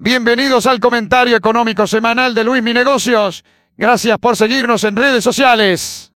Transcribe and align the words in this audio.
Bienvenidos 0.00 0.66
al 0.66 0.78
comentario 0.78 1.36
económico 1.36 1.84
semanal 1.88 2.32
de 2.32 2.44
Luis 2.44 2.62
Mi 2.62 2.72
Negocios. 2.72 3.44
Gracias 3.76 4.16
por 4.18 4.36
seguirnos 4.36 4.84
en 4.84 4.94
redes 4.94 5.24
sociales. 5.24 6.12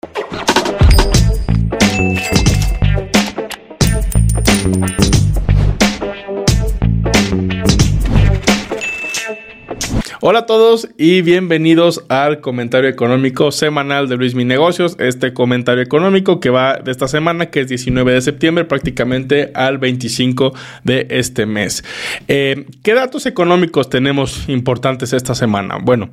Hola 10.24 10.40
a 10.40 10.46
todos 10.46 10.88
y 11.00 11.24
bienvenidos 11.24 12.06
al 12.08 12.42
comentario 12.42 12.88
económico 12.88 13.52
semanal 13.52 14.08
de 14.08 14.18
Luis 14.18 14.36
Mi 14.36 14.46
Negocios. 14.46 14.96
Este 15.00 15.34
comentario 15.34 15.82
económico 15.82 16.40
que 16.40 16.52
va 16.52 16.78
de 16.78 16.92
esta 16.92 17.08
semana, 17.08 17.48
que 17.48 17.62
es 17.62 17.68
19 17.68 18.14
de 18.14 18.22
septiembre, 18.22 18.66
prácticamente 18.66 19.50
al 19.56 19.80
25 19.80 20.54
de 20.84 21.08
este 21.10 21.48
mes. 21.48 21.84
Eh, 22.28 22.68
¿Qué 22.84 22.94
datos 22.94 23.26
económicos 23.26 23.90
tenemos 23.90 24.48
importantes 24.48 25.12
esta 25.12 25.34
semana? 25.34 25.80
Bueno, 25.82 26.12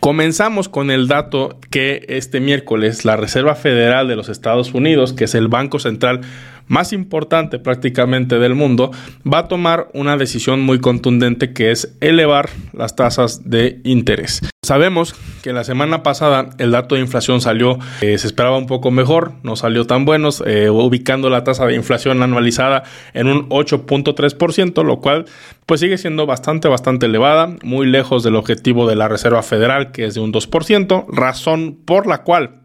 Comenzamos 0.00 0.68
con 0.68 0.90
el 0.90 1.06
dato 1.06 1.58
que 1.70 2.04
este 2.08 2.40
miércoles 2.40 3.04
la 3.04 3.16
Reserva 3.16 3.54
Federal 3.54 4.08
de 4.08 4.16
los 4.16 4.28
Estados 4.28 4.74
Unidos, 4.74 5.12
que 5.12 5.24
es 5.24 5.34
el 5.34 5.48
Banco 5.48 5.78
Central 5.78 6.22
más 6.66 6.92
importante 6.92 7.58
prácticamente 7.58 8.38
del 8.38 8.54
mundo, 8.54 8.90
va 9.30 9.40
a 9.40 9.48
tomar 9.48 9.88
una 9.94 10.16
decisión 10.16 10.60
muy 10.60 10.80
contundente 10.80 11.52
que 11.52 11.70
es 11.70 11.94
elevar 12.00 12.48
las 12.72 12.96
tasas 12.96 13.48
de 13.48 13.80
interés. 13.84 14.40
Sabemos 14.64 15.14
que 15.42 15.52
la 15.52 15.64
semana 15.64 16.02
pasada 16.02 16.50
el 16.58 16.70
dato 16.70 16.94
de 16.94 17.00
inflación 17.00 17.40
salió, 17.40 17.78
eh, 18.00 18.16
se 18.18 18.26
esperaba 18.26 18.56
un 18.56 18.66
poco 18.66 18.90
mejor, 18.90 19.32
no 19.42 19.56
salió 19.56 19.86
tan 19.86 20.04
bueno, 20.04 20.30
eh, 20.46 20.70
ubicando 20.70 21.28
la 21.28 21.44
tasa 21.44 21.66
de 21.66 21.74
inflación 21.74 22.22
anualizada 22.22 22.84
en 23.12 23.26
un 23.26 23.48
8.3%, 23.48 24.84
lo 24.84 25.00
cual 25.00 25.26
pues 25.66 25.80
sigue 25.80 25.98
siendo 25.98 26.26
bastante, 26.26 26.68
bastante 26.68 27.06
elevada, 27.06 27.56
muy 27.62 27.86
lejos 27.86 28.22
del 28.22 28.36
objetivo 28.36 28.88
de 28.88 28.96
la 28.96 29.08
Reserva 29.08 29.42
Federal 29.42 29.92
que 29.92 30.06
es 30.06 30.14
de 30.14 30.20
un 30.20 30.32
2%, 30.32 31.06
razón 31.08 31.78
por 31.84 32.06
la 32.06 32.22
cual 32.22 32.61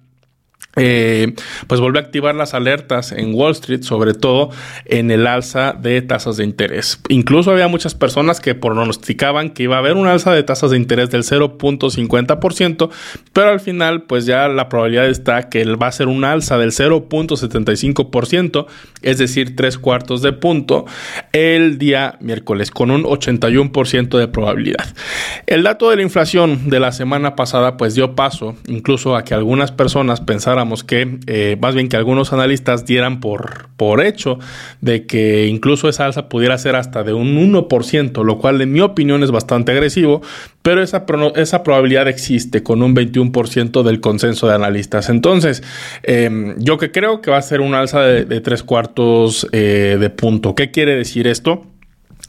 eh, 0.78 1.33
pues 1.66 1.81
volvió 1.81 2.00
a 2.00 2.03
activar 2.03 2.36
las 2.36 2.53
alertas 2.53 3.11
en 3.11 3.33
Wall 3.33 3.53
Street, 3.53 3.81
sobre 3.81 4.14
todo 4.14 4.52
en 4.86 5.09
el 5.09 5.25
alza 5.25 5.73
de 5.73 6.03
tasas 6.03 6.38
de 6.38 6.44
interés. 6.44 7.00
Incluso 7.09 7.52
había 7.52 7.67
muchas 7.67 7.95
personas 7.95 8.39
que 8.39 8.53
pronosticaban 8.53 9.50
que 9.50 9.64
iba 9.64 9.75
a 9.75 9.80
haber 9.80 9.98
un 9.98 10.08
alza 10.08 10.31
de 10.33 10.44
tasas 10.44 10.72
de 10.72 10.78
interés 10.78 11.09
del 11.09 11.23
0.50%, 11.23 12.89
pero 13.33 13.50
al 13.50 13.59
final 13.59 14.03
pues 14.03 14.28
ya 14.28 14.48
la 14.48 14.70
probabilidad 14.70 15.08
está 15.08 15.50
que 15.50 15.66
va 15.66 15.88
a 15.88 15.92
ser 15.92 16.08
un 16.08 16.23
alza 16.23 16.59
del 16.59 16.72
0.75%, 16.72 18.67
es 19.02 19.17
decir, 19.17 19.55
tres 19.55 19.80
cuartos 19.80 20.22
de 20.22 20.33
punto 20.33 20.86
el 21.31 21.80
día 21.80 22.17
miércoles 22.22 22.70
con 22.70 22.92
un 22.92 23.03
81% 23.03 24.17
de 24.17 24.28
probabilidad. 24.28 24.86
El 25.48 25.64
dato 25.64 25.89
de 25.89 25.95
la 25.95 26.03
inflación 26.03 26.70
de 26.70 26.80
la 26.80 26.92
semana 26.92 27.36
pasada 27.36 27.78
pues 27.78 27.95
dio 27.95 28.16
paso 28.16 28.55
incluso 28.67 29.16
a 29.16 29.23
que 29.23 29.33
algunas 29.33 29.72
personas 29.72 30.22
pensaran 30.22 30.67
que, 30.84 31.20
eh, 31.28 31.58
más 31.62 31.76
bien 31.76 31.90
que 31.90 31.98
algunos 31.98 32.34
analistas 32.34 32.86
dieran 32.86 33.20
por, 33.20 33.70
por 33.78 34.04
hecho 34.04 34.40
de 34.82 35.06
que 35.06 35.48
incluso 35.48 35.90
esa 35.90 36.06
alza 36.06 36.30
pudiera 36.30 36.58
ser 36.58 36.76
hasta 36.76 37.04
de 37.04 37.14
un 37.14 37.36
1%, 37.36 38.23
lo 38.23 38.38
cual 38.38 38.62
en 38.62 38.72
mi 38.72 38.82
opinión 38.82 39.23
es 39.23 39.32
bastante 39.32 39.72
agresivo, 39.72 40.22
pero 40.62 40.82
esa, 40.82 41.06
esa 41.36 41.64
probabilidad 41.64 42.08
existe 42.08 42.64
con 42.64 42.82
un 42.84 42.95
21% 42.95 43.84
del 43.84 44.02
consenso 44.02 44.48
de 44.48 44.56
analistas. 44.56 45.10
Entonces, 45.10 45.64
em, 46.04 46.56
yo 46.60 46.78
que 46.78 46.92
creo 46.92 47.22
que 47.22 47.32
va 47.32 47.38
a 47.38 47.42
ser 47.42 47.62
una 47.62 47.80
alza 47.80 48.02
de, 48.02 48.42
tres 48.42 48.64
cuartos 48.64 49.48
eh, 49.52 49.98
de 50.00 50.10
punto. 50.10 50.56
¿Qué 50.56 50.72
quiere 50.72 50.95
decir 50.95 51.28
esto? 51.28 51.66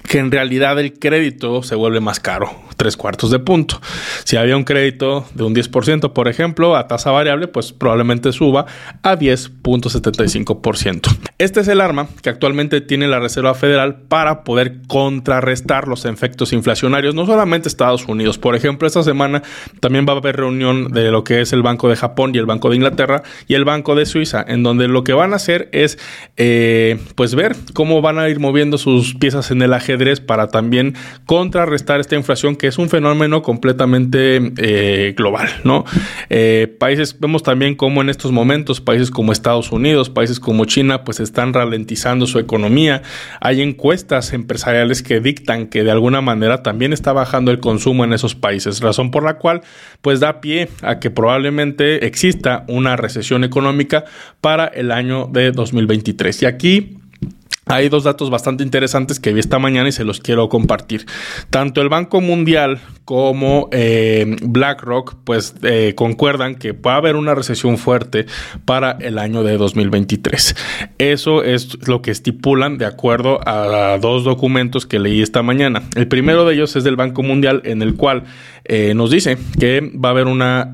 Que 0.08 0.18
en 0.18 0.30
realidad 0.30 0.78
el 0.80 0.98
crédito 0.98 1.62
se 1.62 1.74
vuelve 1.74 2.00
más 2.00 2.18
caro, 2.18 2.50
tres 2.77 2.96
cuartos 2.96 3.30
de 3.30 3.38
punto. 3.38 3.78
Si 4.24 4.36
había 4.36 4.56
un 4.56 4.64
crédito 4.64 5.27
de 5.34 5.44
un 5.44 5.54
10%, 5.54 6.12
por 6.12 6.28
ejemplo, 6.28 6.77
a 6.77 6.88
tasa 6.88 7.10
variable, 7.10 7.48
pues 7.48 7.72
probablemente 7.72 8.32
suba 8.32 8.64
a 9.02 9.16
10.75%. 9.16 11.16
Este 11.36 11.60
es 11.60 11.69
el 11.69 11.82
arma 11.82 12.09
que 12.22 12.31
actualmente 12.31 12.81
tiene 12.81 13.06
la 13.06 13.20
Reserva 13.20 13.54
Federal 13.54 13.97
para 14.09 14.44
poder 14.44 14.78
contrarrestar 14.86 15.88
los 15.88 16.06
efectos 16.06 16.54
inflacionarios, 16.54 17.15
no 17.15 17.26
solamente 17.26 17.69
Estados 17.69 18.06
Unidos. 18.06 18.38
Por 18.38 18.56
ejemplo, 18.56 18.88
esta 18.88 19.03
semana 19.03 19.42
también 19.80 20.06
va 20.09 20.15
a 20.15 20.16
haber 20.16 20.36
reunión 20.36 20.91
de 20.92 21.10
lo 21.10 21.22
que 21.22 21.42
es 21.42 21.53
el 21.53 21.62
Banco 21.62 21.88
de 21.88 21.97
Japón 21.97 22.34
y 22.34 22.38
el 22.38 22.47
Banco 22.47 22.70
de 22.70 22.76
Inglaterra 22.76 23.22
y 23.47 23.54
el 23.54 23.66
Banco 23.66 23.94
de 23.94 24.06
Suiza, 24.06 24.42
en 24.48 24.62
donde 24.62 24.88
lo 24.88 25.04
que 25.04 25.12
van 25.12 25.34
a 25.34 25.36
hacer 25.36 25.69
es 25.72 25.98
eh, 26.36 26.98
pues 27.15 27.34
ver 27.34 27.54
cómo 27.75 28.00
van 28.00 28.19
a 28.19 28.28
ir 28.28 28.41
moviendo 28.41 28.78
sus 28.78 29.15
piezas 29.15 29.50
en 29.50 29.60
el 29.62 29.75
ajedrez 29.75 29.97
para 30.20 30.48
también 30.48 30.94
contrarrestar 31.26 32.00
esta 32.00 32.16
inflación 32.16 32.56
que 32.56 32.66
es 32.69 32.78
un 32.78 32.88
fenómeno 32.88 33.42
completamente 33.42 34.53
eh, 34.56 35.14
global, 35.16 35.48
¿no? 35.64 35.84
Eh, 36.31 36.75
países, 36.78 37.19
vemos 37.19 37.42
también 37.42 37.75
cómo 37.75 38.00
en 38.00 38.09
estos 38.09 38.32
momentos 38.32 38.81
países 38.81 39.10
como 39.10 39.32
Estados 39.32 39.72
Unidos, 39.72 40.10
países 40.10 40.41
como 40.41 40.64
China, 40.64 41.04
pues 41.04 41.20
están 41.20 41.53
ralentizando 41.53 42.26
su 42.26 42.38
economía. 42.38 43.03
Hay 43.41 43.60
encuestas 43.60 44.32
empresariales 44.32 45.03
que 45.03 45.20
dictan 45.20 45.66
que 45.66 45.84
de 45.84 45.91
alguna 45.91 46.20
manera 46.20 46.62
también 46.62 46.92
está 46.92 47.12
bajando 47.12 47.50
el 47.50 47.60
consumo 47.60 48.04
en 48.04 48.12
esos 48.12 48.34
países, 48.34 48.80
razón 48.80 49.10
por 49.10 49.25
la 49.25 49.38
cual 49.38 49.62
pues 50.00 50.20
da 50.20 50.41
pie 50.41 50.69
a 50.82 51.00
que 51.00 51.10
probablemente 51.10 52.06
exista 52.06 52.65
una 52.69 52.97
recesión 52.97 53.44
económica 53.44 54.04
para 54.41 54.66
el 54.66 54.92
año 54.92 55.28
de 55.30 55.50
2023. 55.53 56.42
Y 56.42 56.47
aquí 56.47 56.97
hay 57.68 57.88
dos 57.88 58.04
datos 58.04 58.30
bastante 58.30 58.64
interesantes 58.64 59.20
que 59.20 59.32
vi 59.32 59.40
esta 59.40 59.58
mañana 59.58 59.88
y 59.88 59.92
se 59.92 60.04
los 60.04 60.20
quiero 60.20 60.48
compartir. 60.48 61.06
Tanto 61.50 61.82
el 61.82 61.88
Banco 61.88 62.20
Mundial 62.20 62.80
como 63.04 63.68
eh, 63.72 64.36
BlackRock 64.42 65.16
pues 65.24 65.54
eh, 65.62 65.94
concuerdan 65.94 66.56
que 66.56 66.72
va 66.72 66.94
a 66.94 66.96
haber 66.96 67.16
una 67.16 67.34
recesión 67.34 67.78
fuerte 67.78 68.26
para 68.64 68.92
el 69.00 69.18
año 69.18 69.42
de 69.42 69.56
2023. 69.56 70.56
Eso 70.98 71.42
es 71.42 71.86
lo 71.86 72.02
que 72.02 72.10
estipulan 72.10 72.78
de 72.78 72.86
acuerdo 72.86 73.40
a 73.46 73.98
dos 74.00 74.24
documentos 74.24 74.86
que 74.86 74.98
leí 74.98 75.22
esta 75.22 75.42
mañana. 75.42 75.82
El 75.94 76.08
primero 76.08 76.44
de 76.44 76.54
ellos 76.54 76.74
es 76.76 76.84
del 76.84 76.96
Banco 76.96 77.22
Mundial 77.22 77.62
en 77.64 77.82
el 77.82 77.94
cual 77.94 78.24
eh, 78.64 78.92
nos 78.94 79.10
dice 79.10 79.38
que 79.58 79.80
va 79.80 80.10
a 80.10 80.12
haber 80.12 80.26
una 80.26 80.70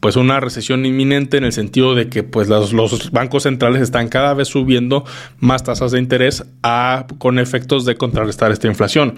pues 0.00 0.16
una 0.16 0.40
recesión 0.40 0.86
inminente 0.86 1.36
en 1.36 1.44
el 1.44 1.52
sentido 1.52 1.94
de 1.94 2.08
que 2.08 2.22
pues 2.22 2.48
los, 2.48 2.72
los 2.72 3.10
bancos 3.10 3.44
centrales 3.44 3.82
están 3.82 4.08
cada 4.08 4.34
vez 4.34 4.48
subiendo 4.48 5.04
más 5.38 5.62
tasas 5.64 5.77
de 5.86 5.98
interés 5.98 6.44
a, 6.62 7.06
con 7.18 7.38
efectos 7.38 7.84
de 7.84 7.94
contrarrestar 7.94 8.50
esta 8.50 8.66
inflación. 8.66 9.14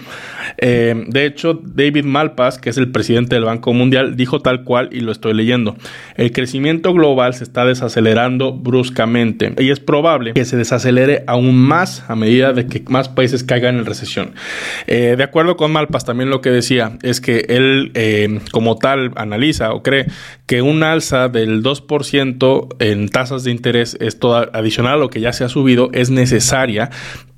Eh, 0.57 1.05
de 1.07 1.25
hecho, 1.25 1.59
David 1.63 2.05
Malpass, 2.05 2.59
que 2.59 2.69
es 2.69 2.77
el 2.77 2.91
presidente 2.91 3.35
del 3.35 3.45
Banco 3.45 3.73
Mundial, 3.73 4.15
dijo 4.15 4.41
tal 4.41 4.63
cual 4.63 4.89
y 4.91 4.99
lo 4.99 5.11
estoy 5.11 5.33
leyendo. 5.33 5.75
El 6.15 6.31
crecimiento 6.31 6.93
global 6.93 7.33
se 7.33 7.43
está 7.43 7.65
desacelerando 7.65 8.53
bruscamente 8.53 9.53
y 9.57 9.71
es 9.71 9.79
probable 9.79 10.33
que 10.33 10.45
se 10.45 10.55
desacelere 10.55 11.23
aún 11.27 11.57
más 11.57 12.05
a 12.07 12.15
medida 12.15 12.53
de 12.53 12.67
que 12.67 12.83
más 12.87 13.09
países 13.09 13.43
caigan 13.43 13.77
en 13.77 13.85
recesión. 13.85 14.33
Eh, 14.85 15.15
de 15.17 15.23
acuerdo 15.23 15.57
con 15.57 15.71
Malpass, 15.71 16.05
también 16.05 16.29
lo 16.29 16.41
que 16.41 16.51
decía 16.51 16.97
es 17.01 17.21
que 17.21 17.45
él 17.49 17.91
eh, 17.95 18.39
como 18.51 18.77
tal 18.77 19.11
analiza 19.15 19.73
o 19.73 19.81
cree 19.81 20.05
que 20.51 20.61
un 20.61 20.83
alza 20.83 21.29
del 21.29 21.63
2% 21.63 22.75
en 22.79 23.07
tasas 23.07 23.45
de 23.45 23.51
interés, 23.51 23.95
esto 24.01 24.35
adicional 24.35 24.95
a 24.95 24.97
lo 24.97 25.09
que 25.09 25.21
ya 25.21 25.31
se 25.31 25.45
ha 25.45 25.47
subido, 25.47 25.89
es 25.93 26.09
necesario 26.09 26.89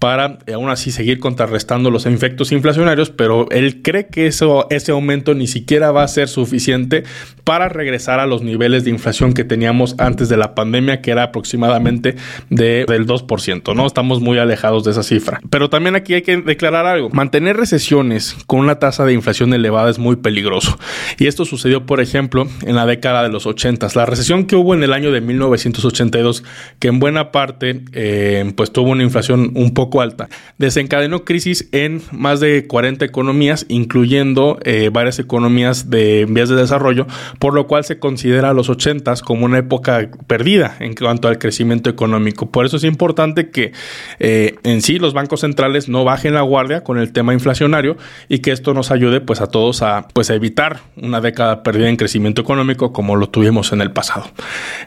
para 0.04 0.40
eh, 0.48 0.54
aún 0.56 0.70
así 0.70 0.92
seguir 0.92 1.18
contrarrestando 1.22 1.90
los 1.90 2.06
efectos 2.06 2.52
inflacionarios, 2.52 3.10
pero 3.10 3.48
él 3.52 3.82
cree 3.82 4.08
que 4.08 4.28
eso, 4.28 4.68
ese 4.70 4.92
aumento 4.92 5.34
ni 5.34 5.48
siquiera 5.48 5.94
va 5.94 6.04
a 6.04 6.10
ser 6.10 6.28
suficiente 6.28 7.06
para 7.46 7.70
regresar 7.70 8.20
a 8.20 8.26
los 8.26 8.42
niveles 8.42 8.84
de 8.84 8.90
inflación 8.90 9.32
que 9.32 9.46
teníamos 9.46 9.96
antes 10.00 10.28
de 10.28 10.36
la 10.36 10.56
pandemia, 10.56 11.00
que 11.00 11.12
era 11.12 11.24
aproximadamente 11.24 12.18
de, 12.50 12.84
del 12.86 13.08
2%, 13.08 13.74
¿no? 13.74 13.88
Estamos 13.88 14.20
muy 14.20 14.38
alejados 14.40 14.84
de 14.84 14.92
esa 14.92 15.04
cifra. 15.04 15.40
Pero 15.50 15.70
también 15.70 15.96
aquí 15.96 16.16
hay 16.16 16.22
que 16.22 16.36
declarar 16.36 16.86
algo. 16.86 17.10
Mantener 17.10 17.56
recesiones 17.56 18.36
con 18.46 18.60
una 18.60 18.80
tasa 18.80 19.06
de 19.06 19.14
inflación 19.14 19.54
elevada 19.54 19.90
es 19.90 20.00
muy 20.00 20.18
peligroso. 20.18 20.78
Y 21.18 21.28
esto 21.28 21.46
sucedió, 21.46 21.86
por 21.86 22.02
ejemplo, 22.02 22.46
en 22.66 22.76
la 22.76 22.86
década 22.86 23.24
de 23.24 23.30
los 23.30 23.46
80. 23.46 23.88
La 23.96 24.06
recesión 24.06 24.48
que 24.48 24.58
hubo 24.58 24.74
en 24.74 24.84
el 24.84 24.92
año 24.92 25.14
de 25.14 25.22
1982, 25.22 26.44
que 26.80 26.90
en 26.90 27.00
buena 27.00 27.32
parte 27.32 27.84
eh, 27.94 28.52
pues 28.58 28.74
tuvo 28.74 28.90
una 28.90 29.04
inflación 29.04 29.52
un 29.56 29.74
poco 29.74 29.93
alta, 30.02 30.30
desencadenó 30.58 31.26
crisis 31.26 31.68
en 31.72 32.02
más 32.12 32.40
de 32.40 32.68
40 32.68 33.06
economías, 33.06 33.66
incluyendo 33.70 34.60
eh, 34.64 34.90
varias 34.92 35.20
economías 35.20 35.90
de 35.90 36.26
vías 36.30 36.50
de 36.50 36.56
desarrollo, 36.56 37.08
por 37.40 37.54
lo 37.54 37.68
cual 37.68 37.84
se 37.84 38.00
considera 38.00 38.50
a 38.50 38.54
los 38.54 38.70
80 38.70 39.04
como 39.26 39.46
una 39.46 39.58
época 39.58 40.10
perdida 40.28 40.76
en 40.80 40.96
cuanto 40.96 41.28
al 41.28 41.38
crecimiento 41.38 41.90
económico. 41.90 42.50
Por 42.50 42.66
eso 42.66 42.78
es 42.78 42.84
importante 42.84 43.50
que 43.50 43.74
eh, 44.20 44.56
en 44.64 44.82
sí 44.82 44.98
los 44.98 45.14
bancos 45.14 45.42
centrales 45.42 45.90
no 45.90 46.04
bajen 46.04 46.34
la 46.34 46.42
guardia 46.42 46.82
con 46.82 46.98
el 46.98 47.12
tema 47.12 47.34
inflacionario 47.34 47.98
y 48.30 48.40
que 48.40 48.52
esto 48.52 48.74
nos 48.74 48.92
ayude 48.92 49.22
pues 49.22 49.42
a 49.42 49.48
todos 49.48 49.82
a 49.82 50.08
pues 50.14 50.30
a 50.30 50.36
evitar 50.36 50.80
una 50.96 51.22
década 51.22 51.64
perdida 51.64 51.90
en 51.90 51.98
crecimiento 51.98 52.42
económico 52.42 52.94
como 52.94 53.16
lo 53.16 53.30
tuvimos 53.30 53.72
en 53.74 53.82
el 53.82 53.92
pasado. 53.92 54.26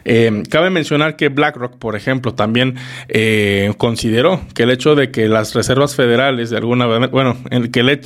Eh, 0.05 0.43
cabe 0.49 0.69
mencionar 0.69 1.15
que 1.15 1.29
BlackRock, 1.29 1.77
por 1.77 1.95
ejemplo, 1.95 2.33
también 2.33 2.75
consideró 3.77 4.41
que 4.53 4.63
el 4.63 4.71
hecho 4.71 4.95
de 4.97 5.11
que 5.11 5.29
las 5.29 5.53
reservas 5.53 5.95
federales 5.95 6.49
de 6.49 6.57
alguna 6.57 6.87
manera, 6.87 7.07
bueno, 7.07 7.37
en 7.49 7.71
que 7.71 7.79
el, 7.79 8.01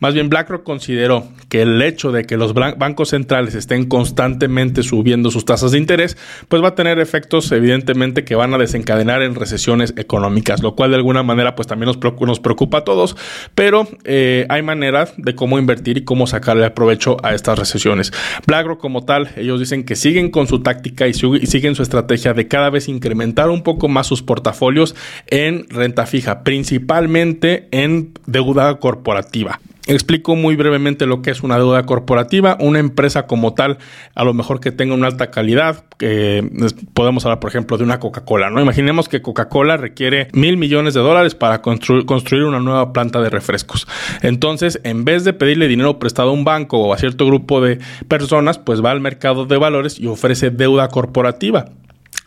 más 0.00 0.12
bien 0.12 0.28
BlackRock 0.28 0.62
consideró 0.62 1.26
que 1.48 1.62
el 1.62 1.80
hecho 1.80 2.12
de 2.12 2.24
que 2.24 2.36
los 2.36 2.52
bancos 2.52 3.10
centrales 3.10 3.54
estén 3.54 3.86
constantemente 3.86 4.82
subiendo 4.82 5.30
sus 5.30 5.44
tasas 5.44 5.72
de 5.72 5.78
interés, 5.78 6.16
pues 6.48 6.62
va 6.62 6.68
a 6.68 6.74
tener 6.74 6.98
efectos 6.98 7.50
evidentemente 7.52 8.24
que 8.24 8.34
van 8.34 8.52
a 8.54 8.58
desencadenar 8.58 9.22
en 9.22 9.34
recesiones 9.34 9.94
económicas, 9.96 10.62
lo 10.62 10.74
cual 10.74 10.90
de 10.90 10.96
alguna 10.96 11.22
manera 11.22 11.54
pues 11.54 11.66
también 11.68 11.86
nos 11.86 12.40
preocupa, 12.40 12.78
a 12.78 12.84
todos, 12.84 13.16
pero 13.54 13.86
eh, 14.04 14.46
hay 14.48 14.62
maneras 14.62 15.14
de 15.16 15.34
cómo 15.34 15.58
invertir 15.58 15.98
y 15.98 16.04
cómo 16.04 16.26
sacarle 16.26 16.70
provecho 16.70 17.16
a 17.22 17.34
estas 17.34 17.58
recesiones. 17.58 18.12
BlackRock 18.46 18.80
como 18.80 19.04
tal, 19.04 19.30
ellos 19.36 19.60
dicen 19.60 19.84
que 19.84 19.96
siguen 19.96 20.30
con 20.30 20.46
su 20.46 20.62
táctica 20.62 21.06
y 21.06 21.14
siguen 21.14 21.74
su 21.74 21.82
estrategia 21.82 22.34
de 22.34 22.48
cada 22.48 22.70
vez 22.70 22.88
incrementar 22.88 23.50
un 23.50 23.62
poco 23.62 23.88
más 23.88 24.06
sus 24.06 24.22
portafolios 24.22 24.94
en 25.26 25.66
renta 25.68 26.06
fija, 26.06 26.31
principalmente 26.40 27.68
en 27.70 28.12
deuda 28.26 28.78
corporativa. 28.78 29.60
Explico 29.88 30.36
muy 30.36 30.54
brevemente 30.54 31.06
lo 31.06 31.22
que 31.22 31.32
es 31.32 31.42
una 31.42 31.56
deuda 31.56 31.82
corporativa. 31.82 32.56
Una 32.60 32.78
empresa 32.78 33.26
como 33.26 33.54
tal, 33.54 33.78
a 34.14 34.22
lo 34.22 34.32
mejor 34.32 34.60
que 34.60 34.70
tenga 34.70 34.94
una 34.94 35.08
alta 35.08 35.32
calidad, 35.32 35.84
que 35.98 36.48
podemos 36.94 37.24
hablar, 37.24 37.40
por 37.40 37.50
ejemplo, 37.50 37.76
de 37.78 37.82
una 37.82 37.98
Coca-Cola, 37.98 38.48
¿no? 38.48 38.60
Imaginemos 38.60 39.08
que 39.08 39.22
Coca-Cola 39.22 39.76
requiere 39.76 40.28
mil 40.34 40.56
millones 40.56 40.94
de 40.94 41.00
dólares 41.00 41.34
para 41.34 41.62
construir 41.62 42.44
una 42.44 42.60
nueva 42.60 42.92
planta 42.92 43.20
de 43.20 43.28
refrescos. 43.28 43.88
Entonces, 44.22 44.80
en 44.84 45.04
vez 45.04 45.24
de 45.24 45.32
pedirle 45.32 45.66
dinero 45.66 45.98
prestado 45.98 46.30
a 46.30 46.32
un 46.32 46.44
banco 46.44 46.78
o 46.78 46.94
a 46.94 46.98
cierto 46.98 47.26
grupo 47.26 47.60
de 47.60 47.80
personas, 48.06 48.60
pues 48.60 48.84
va 48.84 48.92
al 48.92 49.00
mercado 49.00 49.46
de 49.46 49.56
valores 49.56 49.98
y 49.98 50.06
ofrece 50.06 50.50
deuda 50.50 50.86
corporativa 50.88 51.66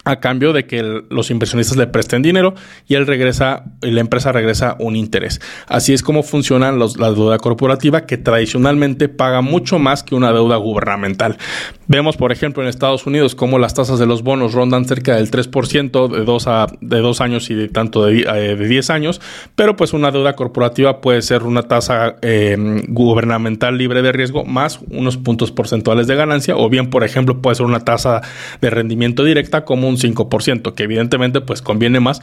a 0.05 0.19
cambio 0.19 0.53
de 0.53 0.65
que 0.65 1.01
los 1.09 1.31
inversionistas 1.31 1.77
le 1.77 1.87
presten 1.87 2.21
dinero 2.21 2.53
y 2.87 2.95
él 2.95 3.07
regresa, 3.07 3.65
la 3.81 3.99
empresa 3.99 4.31
regresa 4.31 4.77
un 4.79 4.95
interés. 4.95 5.41
Así 5.67 5.93
es 5.93 6.03
como 6.03 6.23
funciona 6.23 6.71
la 6.71 7.11
deuda 7.11 7.39
corporativa 7.39 8.05
que 8.05 8.17
tradicionalmente 8.17 9.09
paga 9.09 9.41
mucho 9.41 9.79
más 9.79 10.03
que 10.03 10.15
una 10.15 10.31
deuda 10.31 10.57
gubernamental. 10.57 11.37
Vemos, 11.87 12.17
por 12.17 12.31
ejemplo, 12.31 12.63
en 12.63 12.69
Estados 12.69 13.05
Unidos 13.05 13.35
cómo 13.35 13.59
las 13.59 13.73
tasas 13.73 13.99
de 13.99 14.05
los 14.05 14.23
bonos 14.23 14.53
rondan 14.53 14.85
cerca 14.85 15.15
del 15.15 15.29
3% 15.29 16.07
de 16.09 16.25
dos, 16.25 16.47
a, 16.47 16.67
de 16.81 16.99
dos 16.99 17.21
años 17.21 17.49
y 17.49 17.53
de 17.53 17.67
tanto 17.67 18.05
de, 18.05 18.21
eh, 18.21 18.55
de 18.55 18.67
10 18.67 18.89
años, 18.89 19.21
pero 19.55 19.75
pues 19.75 19.93
una 19.93 20.11
deuda 20.11 20.33
corporativa 20.33 21.01
puede 21.01 21.21
ser 21.21 21.43
una 21.43 21.63
tasa 21.63 22.15
eh, 22.21 22.55
gubernamental 22.87 23.77
libre 23.77 24.01
de 24.01 24.11
riesgo 24.11 24.45
más 24.45 24.79
unos 24.89 25.17
puntos 25.17 25.51
porcentuales 25.51 26.07
de 26.07 26.15
ganancia 26.15 26.55
o 26.57 26.69
bien, 26.69 26.89
por 26.89 27.03
ejemplo, 27.03 27.41
puede 27.41 27.55
ser 27.55 27.65
una 27.65 27.81
tasa 27.81 28.21
de 28.61 28.69
rendimiento 28.69 29.23
directa 29.23 29.65
como 29.65 29.87
un 29.87 29.97
5%, 29.97 30.73
que 30.73 30.83
evidentemente 30.83 31.41
pues 31.41 31.61
conviene 31.61 31.99
más 31.99 32.21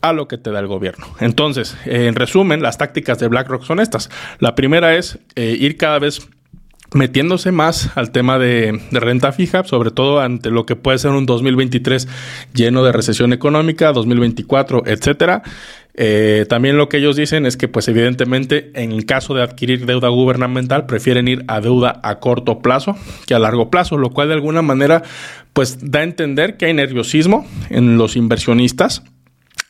a 0.00 0.12
lo 0.12 0.28
que 0.28 0.38
te 0.38 0.50
da 0.50 0.60
el 0.60 0.66
gobierno. 0.66 1.06
Entonces, 1.20 1.76
en 1.84 2.14
resumen, 2.14 2.62
las 2.62 2.78
tácticas 2.78 3.18
de 3.18 3.28
BlackRock 3.28 3.64
son 3.64 3.80
estas. 3.80 4.10
La 4.38 4.54
primera 4.54 4.96
es 4.96 5.18
eh, 5.34 5.56
ir 5.58 5.76
cada 5.76 5.98
vez 5.98 6.28
metiéndose 6.94 7.52
más 7.52 7.96
al 7.96 8.10
tema 8.10 8.38
de, 8.38 8.80
renta 8.90 9.32
fija, 9.32 9.64
sobre 9.64 9.90
todo 9.90 10.20
ante 10.20 10.50
lo 10.50 10.66
que 10.66 10.76
puede 10.76 10.98
ser 10.98 11.12
un 11.12 11.26
2023 11.26 12.08
lleno 12.54 12.84
de 12.84 12.92
recesión 12.92 13.32
económica, 13.32 13.92
2024, 13.92 14.84
etcétera. 14.86 15.42
Eh, 15.94 16.46
también 16.48 16.76
lo 16.76 16.88
que 16.88 16.98
ellos 16.98 17.16
dicen 17.16 17.46
es 17.46 17.56
que, 17.56 17.68
pues 17.68 17.88
evidentemente, 17.88 18.70
en 18.74 18.92
el 18.92 19.06
caso 19.06 19.34
de 19.34 19.42
adquirir 19.42 19.86
deuda 19.86 20.08
gubernamental, 20.08 20.86
prefieren 20.86 21.28
ir 21.28 21.44
a 21.48 21.60
deuda 21.60 22.00
a 22.02 22.20
corto 22.20 22.60
plazo 22.60 22.96
que 23.26 23.34
a 23.34 23.38
largo 23.38 23.70
plazo, 23.70 23.98
lo 23.98 24.10
cual 24.10 24.28
de 24.28 24.34
alguna 24.34 24.62
manera, 24.62 25.02
pues 25.52 25.78
da 25.90 26.00
a 26.00 26.04
entender 26.04 26.56
que 26.56 26.66
hay 26.66 26.74
nerviosismo 26.74 27.46
en 27.70 27.98
los 27.98 28.16
inversionistas 28.16 29.02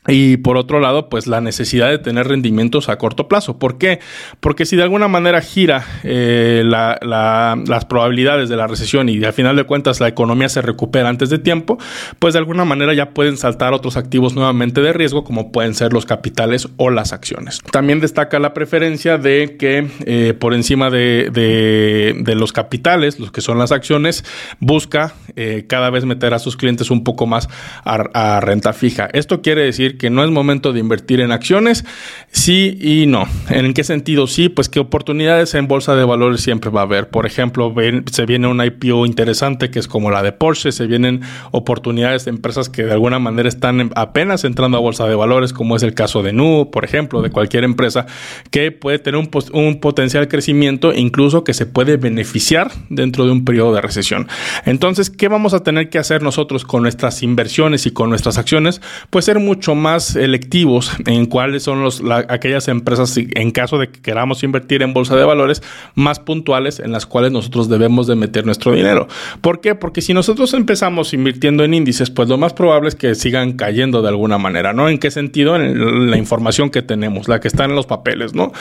y 0.08 0.38
por 0.38 0.56
otro 0.56 0.80
lado, 0.80 1.10
pues 1.10 1.26
la 1.26 1.42
necesidad 1.42 1.90
de 1.90 1.98
tener 1.98 2.26
rendimientos 2.26 2.88
a 2.88 2.96
corto 2.96 3.28
plazo. 3.28 3.58
¿Por 3.58 3.76
qué? 3.76 4.00
Porque 4.40 4.64
si 4.64 4.74
de 4.74 4.82
alguna 4.82 5.08
manera 5.08 5.42
gira 5.42 5.84
eh, 6.04 6.62
las 6.64 7.84
probabilidades 7.84 8.48
de 8.48 8.56
la 8.56 8.66
recesión 8.66 9.10
y 9.10 9.22
al 9.22 9.34
final 9.34 9.56
de 9.56 9.64
cuentas 9.64 10.00
la 10.00 10.08
economía 10.08 10.48
se 10.48 10.62
recupera 10.62 11.10
antes 11.10 11.28
de 11.28 11.38
tiempo, 11.38 11.76
pues 12.18 12.32
de 12.32 12.38
alguna 12.38 12.64
manera 12.64 12.94
ya 12.94 13.10
pueden 13.10 13.36
saltar 13.36 13.74
otros 13.74 13.98
activos 13.98 14.34
nuevamente 14.34 14.80
de 14.80 14.94
riesgo 14.94 15.22
como 15.22 15.52
pueden 15.52 15.74
ser 15.74 15.92
los 15.92 16.06
capitales 16.06 16.68
o 16.78 16.88
las 16.88 17.12
acciones. 17.12 17.60
También 17.70 18.00
destaca 18.00 18.38
la 18.38 18.54
preferencia 18.54 19.18
de 19.18 19.56
que 19.58 19.86
eh, 20.06 20.32
por 20.32 20.54
encima 20.54 20.88
de, 20.88 22.32
los 22.36 22.52
capitales, 22.52 23.20
los 23.20 23.32
que 23.32 23.42
son 23.42 23.58
las 23.58 23.70
acciones, 23.70 24.24
busca 24.60 25.12
eh, 25.36 25.66
cada 25.68 25.90
vez 25.90 26.06
meter 26.06 26.32
a 26.32 26.38
sus 26.38 26.56
clientes 26.56 26.90
un 26.90 27.04
poco 27.04 27.26
más 27.26 27.50
a 27.84 28.40
renta 28.40 28.72
fija. 28.72 29.10
Esto 29.12 29.42
quiere 29.42 29.62
decir 29.62 29.89
que 29.96 30.10
no 30.10 30.24
es 30.24 30.30
momento 30.30 30.72
de 30.72 30.80
invertir 30.80 31.20
en 31.20 31.32
acciones, 31.32 31.84
sí 32.30 32.78
y 32.80 33.06
no. 33.06 33.26
¿En 33.48 33.72
qué 33.74 33.84
sentido? 33.84 34.26
Sí, 34.26 34.48
pues 34.48 34.68
que 34.68 34.80
oportunidades 34.80 35.54
en 35.54 35.68
bolsa 35.68 35.94
de 35.94 36.04
valores 36.04 36.40
siempre 36.40 36.70
va 36.70 36.80
a 36.80 36.84
haber. 36.84 37.08
Por 37.08 37.26
ejemplo, 37.26 37.74
se 38.10 38.26
viene 38.26 38.48
una 38.48 38.66
IPO 38.66 39.06
interesante 39.06 39.70
que 39.70 39.78
es 39.78 39.88
como 39.88 40.10
la 40.10 40.22
de 40.22 40.32
Porsche, 40.32 40.72
se 40.72 40.86
vienen 40.86 41.20
oportunidades 41.50 42.24
de 42.24 42.30
empresas 42.30 42.68
que 42.68 42.84
de 42.84 42.92
alguna 42.92 43.18
manera 43.18 43.48
están 43.48 43.90
apenas 43.94 44.44
entrando 44.44 44.76
a 44.76 44.80
bolsa 44.80 45.06
de 45.06 45.14
valores, 45.14 45.52
como 45.52 45.76
es 45.76 45.82
el 45.82 45.94
caso 45.94 46.22
de 46.22 46.32
Nu, 46.32 46.70
por 46.70 46.84
ejemplo, 46.84 47.22
de 47.22 47.30
cualquier 47.30 47.64
empresa 47.64 48.06
que 48.50 48.72
puede 48.72 48.98
tener 48.98 49.18
un, 49.20 49.30
un 49.52 49.80
potencial 49.80 50.28
crecimiento, 50.28 50.92
incluso 50.94 51.44
que 51.44 51.54
se 51.54 51.66
puede 51.66 51.96
beneficiar 51.96 52.70
dentro 52.88 53.24
de 53.24 53.32
un 53.32 53.44
periodo 53.44 53.74
de 53.74 53.80
recesión. 53.80 54.28
Entonces, 54.64 55.10
¿qué 55.10 55.28
vamos 55.28 55.54
a 55.54 55.62
tener 55.62 55.90
que 55.90 55.98
hacer 55.98 56.22
nosotros 56.22 56.64
con 56.64 56.82
nuestras 56.82 57.22
inversiones 57.22 57.86
y 57.86 57.90
con 57.90 58.10
nuestras 58.10 58.38
acciones? 58.38 58.80
Pues 59.10 59.24
ser 59.24 59.38
mucho 59.38 59.74
más 59.74 59.79
selectivos 60.04 60.92
en 61.06 61.26
cuáles 61.26 61.62
son 61.62 61.82
los, 61.82 62.02
aquellas 62.28 62.68
empresas, 62.68 63.16
en 63.16 63.50
caso 63.50 63.78
de 63.78 63.88
que 63.88 64.00
queramos 64.00 64.42
invertir 64.42 64.82
en 64.82 64.92
bolsa 64.92 65.16
de 65.16 65.24
valores, 65.24 65.62
más 65.94 66.18
puntuales 66.18 66.80
en 66.80 66.92
las 66.92 67.06
cuales 67.06 67.32
nosotros 67.32 67.68
debemos 67.68 68.06
de 68.06 68.16
meter 68.16 68.44
nuestro 68.46 68.72
dinero. 68.72 69.08
¿Por 69.40 69.60
qué? 69.60 69.74
Porque 69.74 70.00
si 70.00 70.14
nosotros 70.14 70.54
empezamos 70.54 71.12
invirtiendo 71.14 71.64
en 71.64 71.74
índices, 71.74 72.10
pues 72.10 72.28
lo 72.28 72.38
más 72.38 72.52
probable 72.52 72.88
es 72.88 72.94
que 72.94 73.14
sigan 73.14 73.54
cayendo 73.54 74.02
de 74.02 74.08
alguna 74.08 74.38
manera, 74.38 74.72
¿no? 74.72 74.88
¿En 74.88 74.98
qué 74.98 75.10
sentido? 75.10 75.56
En 75.56 76.10
la 76.10 76.16
información 76.16 76.70
que 76.70 76.82
tenemos, 76.82 77.28
la 77.28 77.40
que 77.40 77.48
está 77.48 77.64
en 77.64 77.74
los 77.74 77.86
papeles, 77.86 78.34
¿no? 78.34 78.52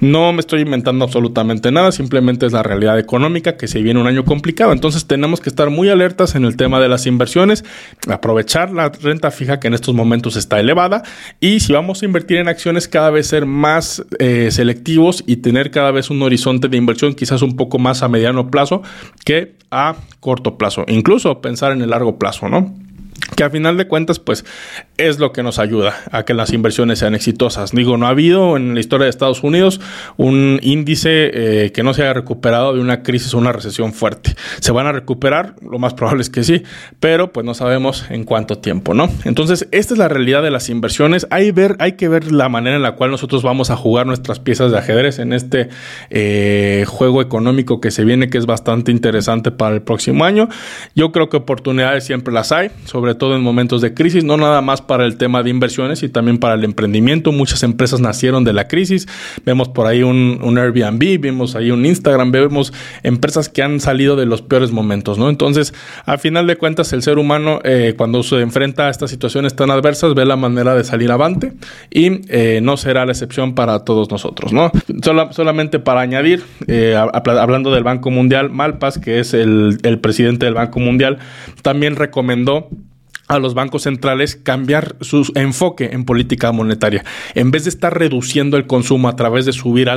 No 0.00 0.32
me 0.32 0.40
estoy 0.40 0.62
inventando 0.62 1.04
absolutamente 1.04 1.72
nada, 1.72 1.92
simplemente 1.92 2.46
es 2.46 2.52
la 2.52 2.62
realidad 2.62 2.98
económica 2.98 3.56
que 3.56 3.68
se 3.68 3.82
viene 3.82 4.00
un 4.00 4.06
año 4.06 4.24
complicado. 4.24 4.72
Entonces 4.72 5.06
tenemos 5.06 5.40
que 5.40 5.48
estar 5.48 5.70
muy 5.70 5.88
alertas 5.88 6.34
en 6.34 6.44
el 6.44 6.56
tema 6.56 6.80
de 6.80 6.88
las 6.88 7.06
inversiones, 7.06 7.64
aprovechar 8.08 8.72
la 8.72 8.88
renta 8.88 9.30
fija 9.30 9.60
que 9.60 9.68
en 9.68 9.74
estos 9.74 9.94
momentos 9.94 10.36
está 10.36 10.60
y 11.40 11.60
si 11.60 11.72
vamos 11.72 12.02
a 12.02 12.04
invertir 12.04 12.38
en 12.38 12.48
acciones 12.48 12.88
cada 12.88 13.10
vez 13.10 13.26
ser 13.26 13.46
más 13.46 14.04
eh, 14.18 14.50
selectivos 14.50 15.24
y 15.26 15.36
tener 15.36 15.70
cada 15.70 15.90
vez 15.90 16.10
un 16.10 16.22
horizonte 16.22 16.68
de 16.68 16.76
inversión 16.76 17.14
quizás 17.14 17.42
un 17.42 17.56
poco 17.56 17.78
más 17.78 18.02
a 18.02 18.08
mediano 18.08 18.50
plazo 18.50 18.82
que 19.24 19.56
a 19.70 19.96
corto 20.20 20.58
plazo, 20.58 20.84
incluso 20.88 21.40
pensar 21.40 21.72
en 21.72 21.82
el 21.82 21.90
largo 21.90 22.18
plazo, 22.18 22.48
¿no? 22.48 22.74
que 23.36 23.44
a 23.44 23.50
final 23.50 23.76
de 23.76 23.86
cuentas 23.86 24.18
pues 24.18 24.44
es 24.98 25.20
lo 25.20 25.32
que 25.32 25.44
nos 25.44 25.60
ayuda 25.60 25.94
a 26.10 26.24
que 26.24 26.34
las 26.34 26.52
inversiones 26.52 26.98
sean 26.98 27.14
exitosas. 27.14 27.70
Digo, 27.70 27.96
no 27.96 28.06
ha 28.06 28.10
habido 28.10 28.56
en 28.56 28.74
la 28.74 28.80
historia 28.80 29.04
de 29.04 29.10
Estados 29.10 29.44
Unidos 29.44 29.80
un 30.16 30.58
índice 30.60 31.30
eh, 31.32 31.72
que 31.72 31.84
no 31.84 31.94
se 31.94 32.02
haya 32.02 32.12
recuperado 32.12 32.74
de 32.74 32.80
una 32.80 33.02
crisis 33.04 33.32
o 33.32 33.38
una 33.38 33.52
recesión 33.52 33.92
fuerte. 33.92 34.34
¿Se 34.60 34.72
van 34.72 34.86
a 34.86 34.92
recuperar? 34.92 35.54
Lo 35.62 35.78
más 35.78 35.94
probable 35.94 36.22
es 36.22 36.30
que 36.30 36.42
sí, 36.42 36.64
pero 36.98 37.32
pues 37.32 37.46
no 37.46 37.54
sabemos 37.54 38.06
en 38.10 38.24
cuánto 38.24 38.58
tiempo, 38.58 38.92
¿no? 38.92 39.08
Entonces, 39.24 39.68
esta 39.70 39.94
es 39.94 39.98
la 39.98 40.08
realidad 40.08 40.42
de 40.42 40.50
las 40.50 40.68
inversiones. 40.68 41.28
Hay, 41.30 41.52
ver, 41.52 41.76
hay 41.78 41.92
que 41.92 42.08
ver 42.08 42.32
la 42.32 42.48
manera 42.48 42.76
en 42.76 42.82
la 42.82 42.96
cual 42.96 43.12
nosotros 43.12 43.44
vamos 43.44 43.70
a 43.70 43.76
jugar 43.76 44.06
nuestras 44.06 44.40
piezas 44.40 44.72
de 44.72 44.78
ajedrez 44.78 45.20
en 45.20 45.32
este 45.32 45.68
eh, 46.10 46.84
juego 46.88 47.22
económico 47.22 47.80
que 47.80 47.92
se 47.92 48.04
viene, 48.04 48.30
que 48.30 48.38
es 48.38 48.46
bastante 48.46 48.90
interesante 48.90 49.52
para 49.52 49.76
el 49.76 49.82
próximo 49.82 50.24
año. 50.24 50.48
Yo 50.96 51.12
creo 51.12 51.28
que 51.28 51.36
oportunidades 51.36 52.04
siempre 52.04 52.34
las 52.34 52.50
hay, 52.50 52.72
sobre 52.84 53.14
todo 53.14 53.36
en 53.36 53.42
momentos 53.42 53.80
de 53.80 53.94
crisis, 53.94 54.24
no 54.24 54.36
nada 54.36 54.60
más 54.60 54.82
para 54.88 55.06
el 55.06 55.16
tema 55.16 55.44
de 55.44 55.50
inversiones 55.50 56.02
y 56.02 56.08
también 56.08 56.38
para 56.38 56.54
el 56.54 56.64
emprendimiento. 56.64 57.30
Muchas 57.30 57.62
empresas 57.62 58.00
nacieron 58.00 58.42
de 58.42 58.52
la 58.52 58.66
crisis. 58.66 59.06
Vemos 59.44 59.68
por 59.68 59.86
ahí 59.86 60.02
un, 60.02 60.58
Airbnb, 60.58 61.20
vemos 61.20 61.54
ahí 61.54 61.70
un 61.70 61.86
Instagram, 61.86 62.32
vemos 62.32 62.72
empresas 63.04 63.48
que 63.48 63.62
han 63.62 63.78
salido 63.78 64.16
de 64.16 64.26
los 64.26 64.42
peores 64.42 64.72
momentos, 64.72 65.18
¿no? 65.18 65.28
Entonces, 65.28 65.72
a 66.04 66.18
final 66.18 66.48
de 66.48 66.56
cuentas, 66.56 66.92
el 66.92 67.02
ser 67.02 67.18
humano, 67.18 67.60
eh, 67.62 67.94
cuando 67.96 68.24
se 68.24 68.40
enfrenta 68.40 68.88
a 68.88 68.90
estas 68.90 69.10
situaciones 69.10 69.54
tan 69.54 69.70
adversas, 69.70 70.14
ve 70.14 70.24
la 70.24 70.36
manera 70.36 70.74
de 70.74 70.82
salir 70.82 71.12
avante 71.12 71.52
y 71.90 72.22
eh, 72.28 72.60
no 72.62 72.76
será 72.76 73.04
la 73.06 73.12
excepción 73.12 73.54
para 73.54 73.84
todos 73.84 74.10
nosotros, 74.10 74.52
¿no? 74.52 74.72
solamente 75.30 75.78
para 75.78 76.00
añadir, 76.00 76.42
eh, 76.66 76.96
hablando 76.96 77.72
del 77.72 77.84
Banco 77.84 78.10
Mundial, 78.10 78.50
Malpas, 78.50 78.98
que 78.98 79.20
es 79.20 79.34
el, 79.34 79.78
el 79.82 79.98
presidente 79.98 80.46
del 80.46 80.54
Banco 80.54 80.80
Mundial, 80.80 81.18
también 81.62 81.96
recomendó 81.96 82.68
a 83.28 83.38
los 83.38 83.54
bancos 83.54 83.82
centrales 83.82 84.36
cambiar 84.36 84.96
su 85.00 85.30
enfoque 85.34 85.90
en 85.92 86.04
política 86.04 86.50
monetaria. 86.50 87.04
En 87.34 87.50
vez 87.50 87.64
de 87.64 87.70
estar 87.70 87.96
reduciendo 87.96 88.56
el 88.56 88.66
consumo 88.66 89.08
a 89.08 89.16
través 89.16 89.46
de 89.46 89.52
subir, 89.52 89.88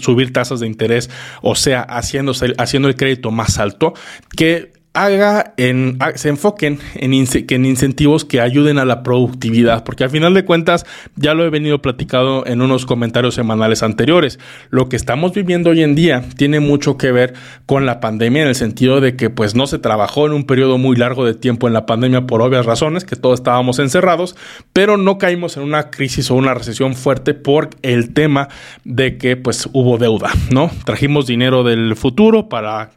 subir 0.00 0.32
tasas 0.32 0.60
de 0.60 0.66
interés, 0.66 1.10
o 1.42 1.54
sea, 1.54 1.80
haciendo 1.82 2.88
el 2.88 2.96
crédito 2.96 3.30
más 3.30 3.58
alto, 3.58 3.94
que 4.36 4.77
haga 4.98 5.54
en, 5.56 5.96
se 6.16 6.28
enfoquen 6.28 6.80
en, 6.96 7.12
en, 7.14 7.64
incentivos 7.64 8.24
que 8.24 8.40
ayuden 8.40 8.78
a 8.78 8.84
la 8.84 9.04
productividad, 9.04 9.84
porque 9.84 10.02
al 10.02 10.10
final 10.10 10.34
de 10.34 10.44
cuentas 10.44 10.86
ya 11.14 11.34
lo 11.34 11.44
he 11.44 11.50
venido 11.50 11.80
platicado 11.80 12.44
en 12.46 12.62
unos 12.62 12.84
comentarios 12.84 13.36
semanales 13.36 13.84
anteriores. 13.84 14.40
Lo 14.70 14.88
que 14.88 14.96
estamos 14.96 15.32
viviendo 15.32 15.70
hoy 15.70 15.84
en 15.84 15.94
día 15.94 16.24
tiene 16.36 16.58
mucho 16.58 16.96
que 16.96 17.12
ver 17.12 17.34
con 17.64 17.86
la 17.86 18.00
pandemia 18.00 18.42
en 18.42 18.48
el 18.48 18.56
sentido 18.56 19.00
de 19.00 19.14
que 19.14 19.30
pues 19.30 19.54
no 19.54 19.68
se 19.68 19.78
trabajó 19.78 20.26
en 20.26 20.32
un 20.32 20.44
periodo 20.44 20.78
muy 20.78 20.96
largo 20.96 21.24
de 21.24 21.34
tiempo 21.34 21.68
en 21.68 21.74
la 21.74 21.86
pandemia 21.86 22.26
por 22.26 22.42
obvias 22.42 22.66
razones, 22.66 23.04
que 23.04 23.14
todos 23.14 23.38
estábamos 23.38 23.78
encerrados, 23.78 24.34
pero 24.72 24.96
no 24.96 25.16
caímos 25.18 25.56
en 25.56 25.62
una 25.62 25.90
crisis 25.90 26.28
o 26.32 26.34
una 26.34 26.54
recesión 26.54 26.96
fuerte 26.96 27.34
por 27.34 27.70
el 27.82 28.12
tema 28.14 28.48
de 28.82 29.16
que 29.16 29.36
pues 29.36 29.68
hubo 29.72 29.96
deuda, 29.96 30.32
¿no? 30.50 30.72
Trajimos 30.84 31.28
dinero 31.28 31.62
del 31.62 31.94
futuro 31.94 32.48
para 32.48 32.90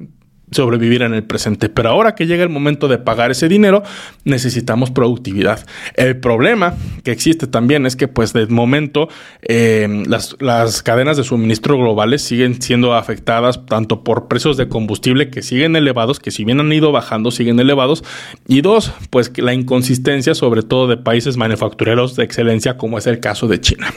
sobrevivir 0.52 1.02
en 1.02 1.14
el 1.14 1.24
presente. 1.24 1.70
Pero 1.70 1.90
ahora 1.90 2.16
que 2.16 2.28
llega 2.28 2.44
el 2.44 2.50
momento 2.50 2.88
de 2.88 2.98
pagar 2.98 3.32
ese 3.32 3.48
dinero, 3.48 3.84
necesitamos 4.26 4.92
productividad. 4.92 5.66
El 5.96 6.18
problema 6.18 6.76
que 7.04 7.12
existe 7.12 7.48
también 7.48 7.86
es 7.86 7.96
que, 7.96 8.08
pues, 8.08 8.34
de 8.34 8.48
momento, 8.48 9.10
eh, 9.42 10.04
las, 10.08 10.36
las, 10.40 10.84
cadenas 10.84 11.18
de 11.18 11.24
suministro 11.24 11.78
globales 11.78 12.22
siguen 12.22 12.62
siendo 12.62 12.94
afectadas 12.94 13.66
tanto 13.66 14.04
por 14.04 14.28
precios 14.28 14.58
de 14.58 14.68
combustible 14.68 15.30
que 15.30 15.42
siguen 15.42 15.76
elevados, 15.76 16.20
que 16.20 16.32
si 16.32 16.44
bien 16.44 16.60
han 16.60 16.72
ido 16.72 16.92
bajando, 16.92 17.32
siguen 17.32 17.60
elevados. 17.60 18.04
Y 18.48 18.62
dos, 18.62 18.92
pues, 19.10 19.32
la 19.38 19.54
inconsistencia, 19.54 20.36
sobre 20.36 20.64
todo 20.64 20.88
de 20.88 20.98
países 20.98 21.38
manufactureros 21.38 22.16
de 22.16 22.24
excelencia, 22.24 22.78
como 22.78 22.98
es 22.98 23.08
el 23.08 23.20
caso 23.20 23.48
de 23.48 23.62
China. 23.62 23.94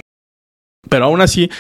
Pero 0.89 1.07
aún 1.07 1.21
así, 1.21 1.51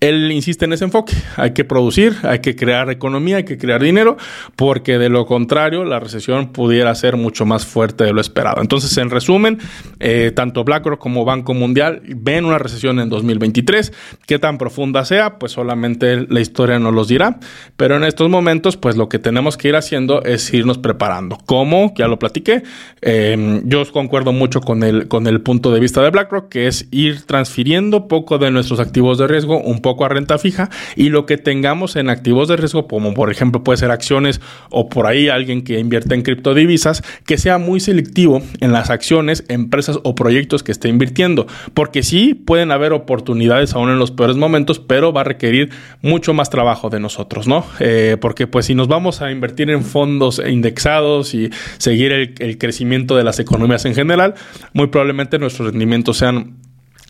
él 0.00 0.30
insiste 0.32 0.64
en 0.64 0.72
ese 0.72 0.84
enfoque. 0.84 1.14
Hay 1.36 1.52
que 1.52 1.64
producir, 1.64 2.16
hay 2.22 2.40
que 2.40 2.56
crear 2.56 2.90
economía, 2.90 3.36
hay 3.36 3.44
que 3.44 3.58
crear 3.58 3.82
dinero, 3.82 4.16
porque 4.56 4.98
de 4.98 5.08
lo 5.08 5.26
contrario, 5.26 5.84
la 5.84 6.00
recesión 6.00 6.52
pudiera 6.52 6.94
ser 6.94 7.16
mucho 7.16 7.46
más 7.46 7.64
fuerte 7.64 8.04
de 8.04 8.12
lo 8.12 8.20
esperado. 8.20 8.60
Entonces, 8.60 8.96
en 8.98 9.10
resumen, 9.10 9.58
eh, 10.00 10.32
tanto 10.34 10.64
BlackRock 10.64 11.00
como 11.00 11.24
Banco 11.24 11.54
Mundial 11.54 12.02
ven 12.04 12.44
una 12.44 12.58
recesión 12.58 12.98
en 13.00 13.08
2023. 13.08 13.92
¿Qué 14.26 14.38
tan 14.38 14.58
profunda 14.58 15.04
sea? 15.04 15.38
Pues 15.38 15.52
solamente 15.52 16.26
la 16.28 16.40
historia 16.40 16.78
nos 16.78 16.94
los 16.94 17.08
dirá. 17.08 17.38
Pero 17.76 17.96
en 17.96 18.04
estos 18.04 18.28
momentos, 18.28 18.76
pues 18.76 18.96
lo 18.96 19.08
que 19.08 19.18
tenemos 19.18 19.56
que 19.56 19.68
ir 19.68 19.76
haciendo 19.76 20.22
es 20.22 20.52
irnos 20.52 20.78
preparando. 20.78 21.38
¿Cómo? 21.46 21.92
Ya 21.96 22.08
lo 22.08 22.18
platiqué. 22.18 22.62
Eh, 23.00 23.60
yo 23.64 23.82
concuerdo 23.92 24.32
mucho 24.32 24.60
con 24.60 24.82
el, 24.82 25.08
con 25.08 25.26
el 25.26 25.40
punto 25.40 25.72
de 25.72 25.80
vista 25.80 26.02
de 26.02 26.10
BlackRock, 26.10 26.48
que 26.48 26.66
es 26.66 26.88
ir 26.90 27.22
transfiriendo 27.22 28.08
poco 28.08 28.38
de 28.38 28.50
nuestro 28.50 28.71
activos 28.80 29.18
de 29.18 29.26
riesgo 29.26 29.60
un 29.60 29.80
poco 29.80 30.04
a 30.04 30.08
renta 30.08 30.38
fija 30.38 30.70
y 30.96 31.08
lo 31.08 31.26
que 31.26 31.38
tengamos 31.38 31.96
en 31.96 32.10
activos 32.10 32.48
de 32.48 32.56
riesgo, 32.56 32.86
como 32.86 33.14
por 33.14 33.30
ejemplo 33.30 33.64
puede 33.64 33.76
ser 33.78 33.90
acciones 33.90 34.40
o 34.70 34.88
por 34.88 35.06
ahí 35.06 35.28
alguien 35.28 35.62
que 35.62 35.78
invierte 35.78 36.14
en 36.14 36.22
criptodivisas, 36.22 37.02
que 37.26 37.38
sea 37.38 37.58
muy 37.58 37.80
selectivo 37.80 38.42
en 38.60 38.72
las 38.72 38.90
acciones, 38.90 39.44
empresas 39.48 39.98
o 40.02 40.14
proyectos 40.14 40.62
que 40.62 40.72
esté 40.72 40.88
invirtiendo, 40.88 41.46
porque 41.74 42.02
sí 42.02 42.34
pueden 42.34 42.70
haber 42.70 42.92
oportunidades 42.92 43.74
aún 43.74 43.90
en 43.90 43.98
los 43.98 44.10
peores 44.10 44.36
momentos, 44.36 44.78
pero 44.78 45.12
va 45.12 45.22
a 45.22 45.24
requerir 45.24 45.70
mucho 46.00 46.34
más 46.34 46.50
trabajo 46.50 46.90
de 46.90 47.00
nosotros, 47.00 47.46
¿no? 47.46 47.64
Eh, 47.80 48.16
porque 48.20 48.46
pues 48.46 48.66
si 48.66 48.74
nos 48.74 48.88
vamos 48.88 49.22
a 49.22 49.30
invertir 49.30 49.70
en 49.70 49.84
fondos 49.84 50.40
indexados 50.46 51.34
y 51.34 51.50
seguir 51.78 52.12
el, 52.12 52.34
el 52.38 52.58
crecimiento 52.58 53.16
de 53.16 53.24
las 53.24 53.38
economías 53.38 53.84
en 53.84 53.94
general, 53.94 54.34
muy 54.72 54.88
probablemente 54.88 55.38
nuestros 55.38 55.68
rendimientos 55.68 56.18
sean 56.18 56.61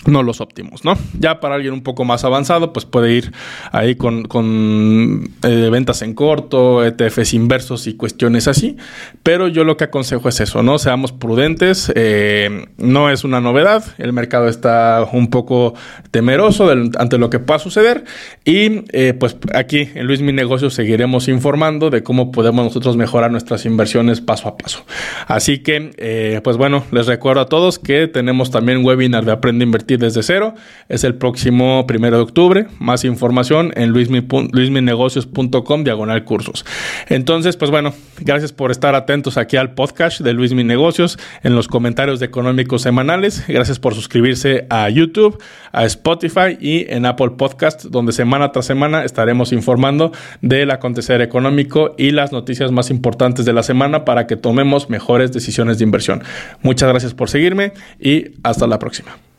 no 0.06 0.22
los 0.22 0.40
óptimos, 0.40 0.84
¿no? 0.84 0.96
Ya 1.18 1.40
para 1.40 1.54
alguien 1.54 1.72
un 1.74 1.82
poco 1.82 2.04
más 2.04 2.24
avanzado, 2.24 2.72
pues 2.72 2.86
puede 2.86 3.12
ir 3.12 3.32
ahí 3.70 3.94
con, 3.94 4.24
con 4.24 5.30
eh, 5.42 5.68
ventas 5.70 6.02
en 6.02 6.14
corto, 6.14 6.84
ETFs 6.84 7.34
inversos 7.34 7.86
y 7.86 7.94
cuestiones 7.94 8.48
así. 8.48 8.76
Pero 9.22 9.48
yo 9.48 9.64
lo 9.64 9.76
que 9.76 9.84
aconsejo 9.84 10.28
es 10.28 10.40
eso, 10.40 10.62
¿no? 10.62 10.78
Seamos 10.78 11.12
prudentes, 11.12 11.92
eh, 11.94 12.66
no 12.78 13.10
es 13.10 13.24
una 13.24 13.40
novedad, 13.40 13.84
el 13.98 14.12
mercado 14.12 14.48
está 14.48 15.06
un 15.12 15.30
poco 15.30 15.74
temeroso 16.10 16.70
ante 16.70 17.18
lo 17.18 17.30
que 17.30 17.38
pueda 17.38 17.58
suceder 17.58 18.04
y 18.44 18.84
eh, 18.92 19.14
pues 19.14 19.36
aquí 19.54 19.88
en 19.94 20.06
Luis 20.06 20.20
Mi 20.20 20.32
Negocio 20.32 20.70
seguiremos 20.70 21.28
informando 21.28 21.90
de 21.90 22.02
cómo 22.02 22.32
podemos 22.32 22.64
nosotros 22.64 22.96
mejorar 22.96 23.30
nuestras 23.30 23.64
inversiones 23.66 24.20
paso 24.20 24.48
a 24.48 24.56
paso. 24.56 24.84
Así 25.26 25.58
que, 25.58 26.40
pues 26.42 26.56
bueno, 26.56 26.84
les 26.90 27.06
recuerdo 27.06 27.42
a 27.42 27.46
todos 27.46 27.78
que 27.78 28.08
tenemos 28.08 28.50
también 28.50 28.78
un 28.78 28.84
webinar 28.84 29.24
de 29.24 29.32
Aprende 29.32 29.62
a 29.62 29.66
Desde 29.96 30.22
cero. 30.22 30.54
Es 30.88 31.04
el 31.04 31.14
próximo 31.14 31.86
primero 31.86 32.16
de 32.16 32.22
octubre. 32.22 32.66
Más 32.78 33.04
información 33.04 33.72
en 33.76 33.90
luisminegocios.com 33.90 35.84
diagonal 35.84 36.24
cursos. 36.24 36.64
Entonces, 37.08 37.56
pues 37.56 37.70
bueno, 37.70 37.94
gracias 38.20 38.52
por 38.52 38.70
estar 38.70 38.94
atentos 38.94 39.36
aquí 39.36 39.56
al 39.56 39.74
podcast 39.74 40.20
de 40.20 40.32
Luis 40.32 40.54
Mi 40.54 40.64
Negocios 40.64 41.18
en 41.42 41.54
los 41.54 41.68
comentarios 41.68 42.20
de 42.20 42.26
económicos 42.26 42.82
semanales. 42.82 43.44
Gracias 43.46 43.78
por 43.78 43.94
suscribirse 43.94 44.66
a 44.70 44.88
YouTube, 44.88 45.40
a 45.72 45.84
Spotify 45.84 46.56
y 46.60 46.86
en 46.92 47.06
Apple 47.06 47.30
Podcast, 47.36 47.84
donde 47.84 48.12
semana 48.12 48.52
tras 48.52 48.66
semana 48.66 49.04
estaremos 49.04 49.52
informando 49.52 50.12
del 50.40 50.70
acontecer 50.70 51.20
económico 51.20 51.94
y 51.98 52.10
las 52.10 52.32
noticias 52.32 52.72
más 52.72 52.90
importantes 52.90 53.44
de 53.44 53.52
la 53.52 53.62
semana 53.62 54.04
para 54.04 54.26
que 54.26 54.36
tomemos 54.36 54.90
mejores 54.90 55.32
decisiones 55.32 55.78
de 55.78 55.84
inversión. 55.84 56.22
Muchas 56.62 56.88
gracias 56.88 57.14
por 57.14 57.28
seguirme 57.28 57.72
y 58.00 58.32
hasta 58.42 58.66
la 58.66 58.78
próxima. 58.78 59.31